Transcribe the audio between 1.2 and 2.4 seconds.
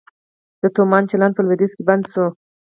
په لویدیځ کې بند شو؟